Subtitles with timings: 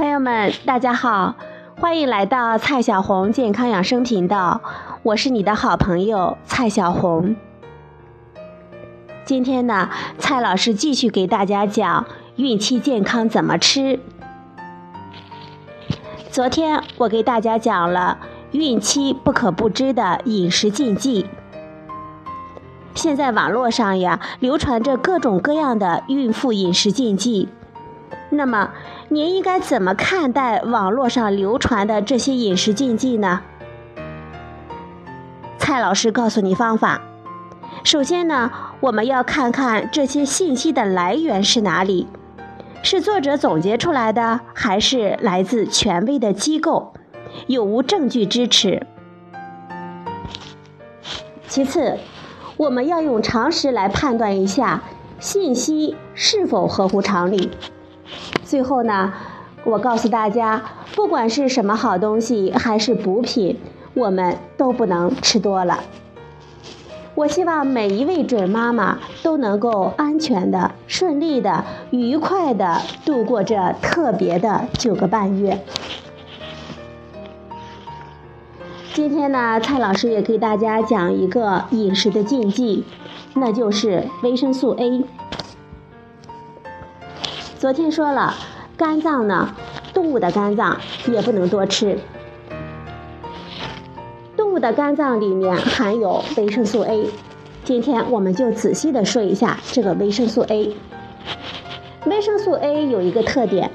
[0.00, 1.34] 朋友们，大家好，
[1.78, 4.62] 欢迎来到蔡小红健康养生频道，
[5.02, 7.36] 我是你的好朋友蔡小红。
[9.26, 14.00] 今天呢，蔡老师继续给大家讲孕期健康怎么吃。
[16.30, 18.16] 昨天我给大家讲了
[18.52, 21.26] 孕期不可不知的饮食禁忌。
[22.94, 27.50] 现在网络上呀，流传着各种各样的孕妇饮食禁忌。
[28.30, 28.70] 那么，
[29.08, 33.40] 您应该怎么看待网络上流传的这些饮食禁忌呢？
[35.58, 37.02] 蔡老师告诉你方法。
[37.82, 42.06] 首先呢，我们要看看这些信息的来源是哪里，
[42.82, 46.92] 是作者总结出来的，还是来自权威的机构，
[47.46, 48.86] 有无证据支持？
[51.48, 51.98] 其次，
[52.56, 54.82] 我们要用常识来判断一下
[55.18, 57.50] 信息是否合乎常理。
[58.50, 59.12] 最后呢，
[59.62, 60.60] 我告诉大家，
[60.96, 63.56] 不管是什么好东西还是补品，
[63.94, 65.78] 我们都不能吃多了。
[67.14, 75.60] 我希望每一位准妈妈都能够安全的、顺利的、愉快的度过这特别的九个半月。
[78.92, 82.82] 今天呢，蔡老师也给大家讲一个饮食的禁忌，
[83.34, 85.04] 那就是维生素 A。
[87.60, 88.32] 昨天说了，
[88.74, 89.54] 肝脏呢，
[89.92, 91.98] 动物的肝脏也不能多吃。
[94.34, 97.10] 动物的肝脏里面含有维生素 A，
[97.62, 100.74] 今天我们就仔细的说一下这个维生素 A。
[102.06, 103.70] 维生素 A 有一个特点，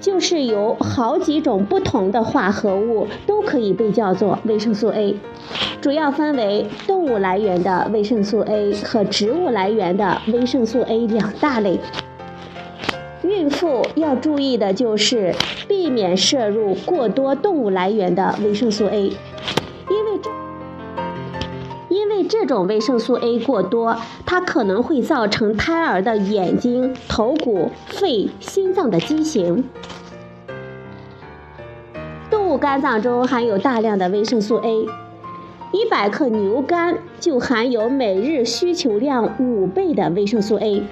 [0.00, 5.16] 就是由好几种不同的化合物都可以被叫做维生素 A，
[5.80, 11.78] 主要分为动物来源的维生素 A 和植物来源的维生素 A 两大类。
[13.24, 15.34] 孕妇要注意的就是
[15.66, 20.30] 避免摄入过多动物来源的维生素 A，因为这
[21.88, 23.96] 因为这种维生素 A 过多，
[24.26, 29.64] 它可能会造成胎儿的眼睛、头骨、肺、心脏的畸形。
[32.30, 34.86] 动物肝脏中含有大量的维生素 A，
[35.72, 40.82] 一百克牛肝就含有每日需求量五倍的维生素 A。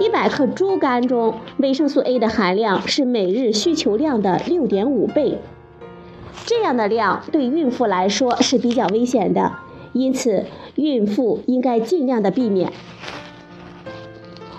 [0.00, 5.38] 一百克猪肝中维生素 A 的含量是每日需求量的六点五倍，
[6.44, 9.52] 这样的量对孕妇来说是比较危险的，
[9.92, 12.72] 因此孕妇应该尽量的避免。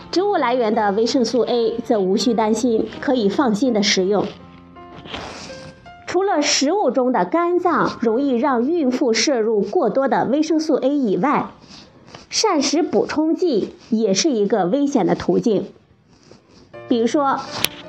[0.10, 4.26] 植物来源的维生素 A 则无需担心，可以放心的食用。
[6.08, 11.48] 除了食物中的肝脏容易让孕妇摄入过多的维生素 A 以外，
[12.30, 15.66] 膳食补充剂也是一个危险的途径。
[16.88, 17.40] 比如说，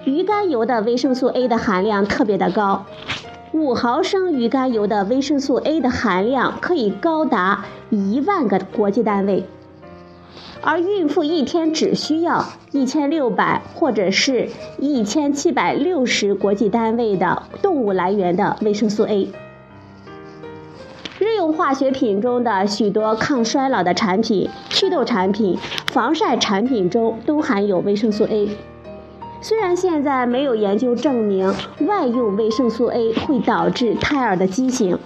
[0.04, 2.87] 鱼肝油的维生素 A 的含量特别的高，
[3.53, 9.44] 五毫升鱼肝油的维生素 A 的含量可以高达一万个国际单位，
[10.62, 14.48] 而孕妇一天只需要一千六百或者是
[14.78, 19.28] 一千七百六十国际单位的动物来源的维生素 A。
[21.53, 28.51] 化学品中的许多抗衰老的产品、祛痘产品、防晒产品中都含有维生素 A。
[29.41, 34.99] 虽然现在没有研究证明外用维生素 A 会导致胎儿的畸形，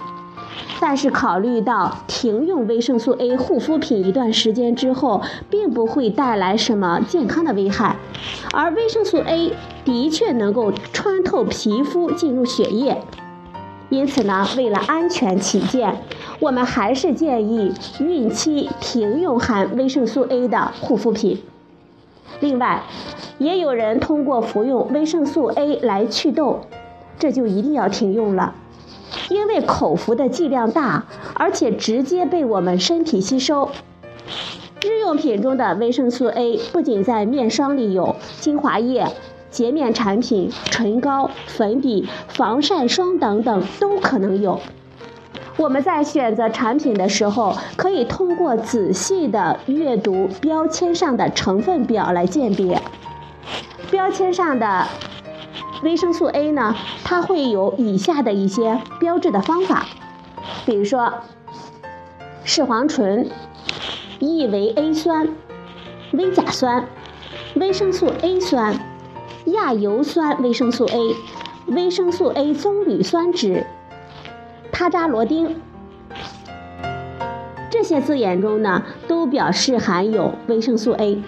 [0.80, 5.20] 但是考虑到停用维生素 A 护肤品一段时间之后，
[5.50, 7.96] 并不会带来什么健康的危害，
[8.52, 9.52] 而维生素 A
[9.84, 13.02] 的确能够穿透皮肤进入血液。
[13.90, 16.00] 因此呢，为了安全起见，
[16.38, 21.42] 我们还是建议孕期停用含维生素 A 的护肤品。
[22.38, 22.84] 另外，
[23.38, 26.60] 也有人通过服用维生素 A 来祛痘，
[27.18, 28.54] 这就一定要停用了，
[29.28, 33.70] 因为口服的剂量大，而且直接被我们身体吸收。
[34.82, 39.08] 日用品中的维生素 A 不仅在面霜里有，精华液。
[39.50, 44.60] 洁面产品、唇膏、粉底、防晒霜等等都可能有。
[45.56, 52.80] 我们在选择产品的时候，可以通过仔细的阅读标签上的成分表来鉴别。
[53.90, 54.86] 标签上的
[55.82, 56.74] 维生素 A 呢，
[57.04, 59.86] 它会有以下的一些标志的方法，
[60.64, 61.12] 比如说
[62.44, 63.28] 视黄醇、
[64.18, 65.28] 异维 A 酸、
[66.12, 66.86] 微甲酸、
[67.56, 68.89] 维生素 A 酸。
[69.50, 71.16] 亚油酸维生素 A、
[71.66, 73.64] 维生素 A 棕榈酸酯、
[74.70, 75.56] 他扎罗丁，
[77.70, 81.22] 这些字眼中呢，都表示含有维生素 A。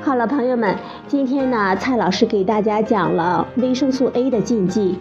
[0.00, 0.76] 好了，朋友们，
[1.06, 4.98] 今天呢，蔡老师给大家讲了维生素 A 的禁忌。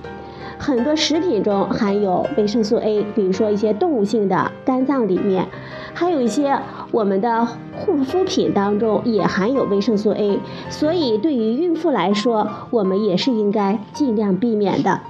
[0.59, 5.47] 很多食品中含有维生素 A，比如说一些动物性的肝脏里面，
[5.93, 6.59] 还有一些
[6.91, 7.45] 我们的
[7.75, 10.39] 护肤品当中也含有维生素 A，
[10.69, 15.01] 所以对于孕妇来说，我们也是应该尽量避免的。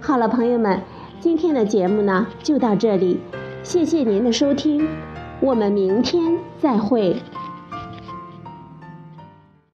[0.00, 0.80] 好了，朋友们，
[1.20, 3.20] 今天的节目呢就到这里，
[3.62, 4.88] 谢谢您的收听，
[5.40, 7.16] 我们明天再会。